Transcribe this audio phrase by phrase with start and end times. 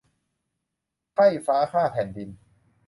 [1.13, 2.29] ไพร่ฟ้าข้าแผ่นดิน